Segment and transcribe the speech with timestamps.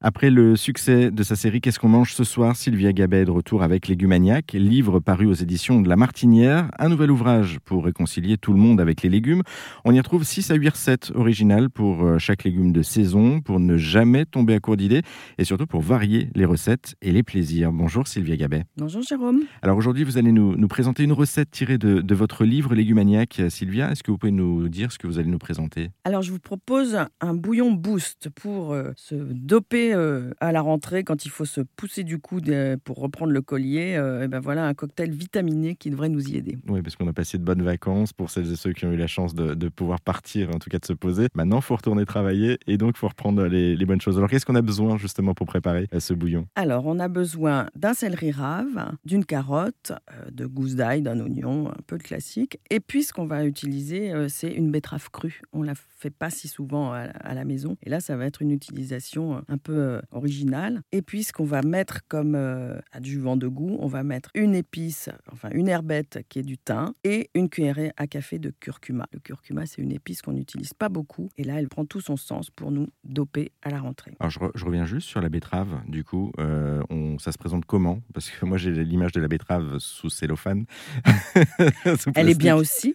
[0.00, 3.32] Après le succès de sa série Qu'est-ce qu'on mange ce soir Sylvia Gabet est de
[3.32, 8.36] retour avec Légumaniac, livre paru aux éditions de La Martinière, un nouvel ouvrage pour réconcilier
[8.36, 9.42] tout le monde avec les légumes.
[9.84, 13.58] On y retrouve 6 à 8 recettes originales pour euh, chaque légume de saison, pour
[13.58, 15.02] ne jamais tomber à court d'idées
[15.36, 17.72] et surtout pour varier les recettes et les plaisirs.
[17.72, 18.66] Bonjour Sylvia Gabet.
[18.76, 19.40] Bonjour Jérôme.
[19.62, 23.42] Alors aujourd'hui, vous allez nous, nous, présenter une recette tirée de, de votre livre Légumaniac.
[23.48, 25.90] Sylvia, est-ce que vous pouvez nous dire ce que vous allez nous présenter?
[26.04, 31.04] Alors je vous propose un bouillon boost pour euh, se doper euh, à la rentrée,
[31.04, 34.40] quand il faut se pousser du coude euh, pour reprendre le collier, euh, et ben
[34.40, 36.58] voilà un cocktail vitaminé qui devrait nous y aider.
[36.68, 38.96] Oui, parce qu'on a passé de bonnes vacances pour celles et ceux qui ont eu
[38.96, 41.28] la chance de, de pouvoir partir, en tout cas de se poser.
[41.34, 44.16] Maintenant, il faut retourner travailler et donc il faut reprendre les, les, bonnes choses.
[44.18, 46.46] Alors, qu'est-ce qu'on a besoin justement pour préparer ce bouillon?
[46.54, 49.92] Alors, on a besoin d'un céleri rave, d'une carotte,
[50.30, 52.58] de gousse d'ail, d'un oignon, un peu de classique.
[52.70, 55.40] Et puis, ce qu'on va utiliser, c'est une betterave crue.
[55.52, 57.76] On la fait pas si souvent à, à la maison.
[57.82, 60.82] Et là, ça va être une utilisation un peu euh, original.
[60.92, 64.54] Et puis, ce qu'on va mettre comme euh, adjuvant de goût, on va mettre une
[64.54, 69.06] épice, enfin une herbette qui est du thym et une cuillerée à café de curcuma.
[69.12, 71.28] Le curcuma, c'est une épice qu'on n'utilise pas beaucoup.
[71.36, 74.14] Et là, elle prend tout son sens pour nous doper à la rentrée.
[74.20, 75.80] Alors, je, re je reviens juste sur la betterave.
[75.88, 78.00] Du coup, euh, on, ça se présente comment?
[78.12, 80.66] Parce que moi, j'ai l'image de la betterave sous cellophane.
[81.98, 82.94] sous elle est bien aussi.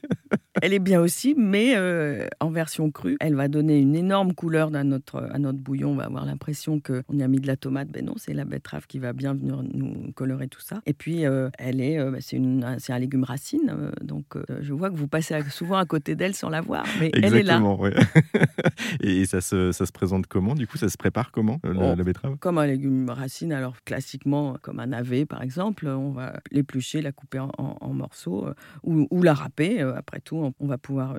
[0.61, 3.17] Elle est bien aussi, mais euh, en version crue.
[3.19, 5.91] Elle va donner une énorme couleur à notre, à notre bouillon.
[5.91, 7.89] On va avoir l'impression qu'on y a mis de la tomate.
[7.89, 10.81] Ben non, c'est la betterave qui va bien venir nous colorer tout ça.
[10.85, 13.91] Et puis, euh, elle est, euh, c'est un légume racine.
[14.01, 14.25] Donc,
[14.61, 17.43] je vois que vous passez souvent à côté d'elle sans la voir, mais elle est
[17.43, 17.61] là.
[19.01, 21.95] Et ça se, ça se, présente comment Du coup, ça se prépare comment, la, oh,
[21.95, 22.37] la betterave?
[22.37, 23.51] Comme un légume racine.
[23.53, 27.93] Alors, classiquement, comme un navet, par exemple, on va l'éplucher, la couper en, en, en
[27.93, 28.47] morceaux
[28.83, 29.81] ou, ou, la râper.
[29.81, 31.17] après tout, on va pouvoir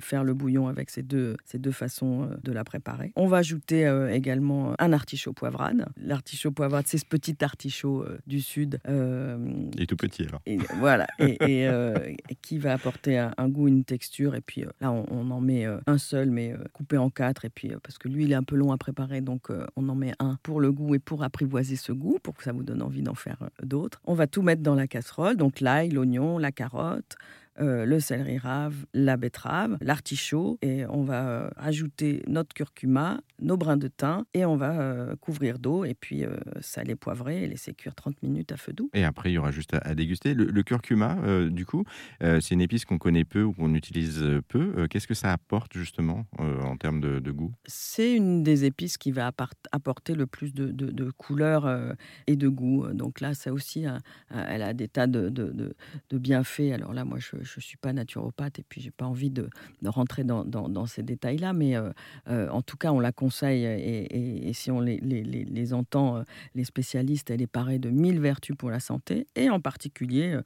[0.00, 3.12] faire le bouillon avec ces deux, ces deux façons de la préparer.
[3.16, 5.86] On va ajouter également un artichaut poivrade.
[5.96, 8.78] L'artichaut poivrade, c'est ce petit artichaut euh, du sud.
[8.88, 10.40] Euh, et tout petit alors.
[10.46, 11.94] Et, voilà, et, euh,
[12.42, 14.34] qui va apporter un, un, goût, une texture.
[14.34, 17.44] Et puis là, on, on, en met un seul, mais coupé en quatre.
[17.44, 19.94] Et puis parce que lui, il est un peu long à préparer, donc on en
[19.94, 22.82] met un pour le goût et pour apprivoiser ce goût, pour que ça vous donne
[22.82, 24.00] envie d'en faire d'autres.
[24.04, 27.16] On va tout mettre dans la casserole, donc l'ail, l'oignon, la carotte
[27.60, 33.56] euh, le céleri rave, la betterave, l'artichaut et on va euh, ajouter notre curcuma, nos
[33.56, 36.24] brins de thym et on va euh, couvrir d'eau et puis
[36.60, 38.90] saler, poivrer et laisser cuire 30 minutes à feu doux.
[38.94, 40.34] Et après, il y aura juste à, à déguster.
[40.34, 41.16] Le, le curcuma,
[41.48, 41.84] du coup,
[42.20, 44.86] c'est une épice qu'on connaît peu ou qu'on utilise peu.
[44.88, 47.52] Qu'est-ce que ça apporte justement en termes de, de goût?
[47.66, 49.30] C'est une des épices qui va
[49.72, 51.94] apporter le plus de, de, de couleur
[52.26, 52.86] et de goût.
[52.92, 53.84] Donc là, ça aussi,
[54.30, 56.72] elle a des tas de, de bienfaits.
[56.72, 59.48] Alors là, moi, je je ne suis pas naturopathe et puis j'ai pas envie de,
[59.82, 61.90] de rentrer dans, dans, dans ces détails-là, mais euh,
[62.28, 65.72] euh, en tout cas, on la conseille et, et, et si on les, les, les,
[65.72, 66.22] entend, euh,
[66.54, 70.38] les spécialistes, elle est parée de mille vertus pour la santé et en particulier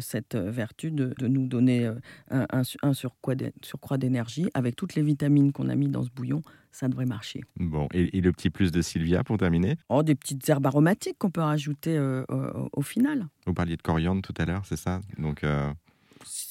[0.00, 1.86] cette vertu de, de nous donner
[2.30, 6.42] un, un, un surcroît d'énergie avec toutes les vitamines qu'on a mis dans ce bouillon
[6.72, 7.42] ça devrait marcher.
[7.56, 9.76] Bon, et, et, le petit plus de Sylvia pour terminer?
[9.88, 13.28] Oh, des petites herbes aromatiques qu'on peut rajouter euh, au, au, final.
[13.46, 15.00] Vous parliez de coriandre tout à l'heure, c'est ça?
[15.18, 15.70] Donc, euh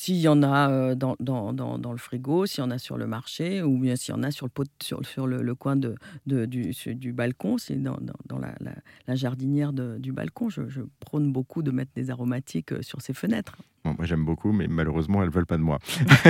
[0.02, 3.78] s'il y en a dans, le frigo, s'il y en a sur le marché, ou
[3.78, 8.00] bien s'il y en a sur le, pot, sur, le, coin du, balcon, c'est dans,
[8.40, 10.50] la, jardinière du balcon.
[10.50, 13.58] Je, prône beaucoup de mettre des aromatiques sur ces fenêtres.
[13.84, 15.80] Bon, moi j'aime beaucoup, mais malheureusement elles veulent pas de moi.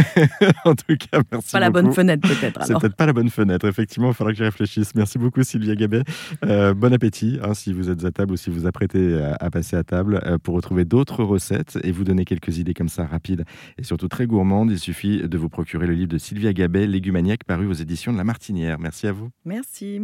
[0.65, 1.51] en tout cas, merci.
[1.51, 1.59] Pas beaucoup.
[1.59, 2.63] la bonne fenêtre peut-être.
[2.65, 3.67] C'est peut-être pas la bonne fenêtre.
[3.67, 4.95] Effectivement, il faudra que j'y réfléchisse.
[4.95, 6.03] Merci beaucoup Sylvia Gabet.
[6.45, 9.49] Euh, bon appétit hein, si vous êtes à table ou si vous apprêtez à, à
[9.49, 13.05] passer à table euh, pour retrouver d'autres recettes et vous donner quelques idées comme ça
[13.05, 13.45] rapides
[13.77, 14.71] et surtout très gourmandes.
[14.71, 18.17] Il suffit de vous procurer le livre de Sylvia Gabet, Légumaniac, paru aux éditions de
[18.17, 18.79] La Martinière.
[18.79, 19.29] Merci à vous.
[19.45, 20.01] Merci.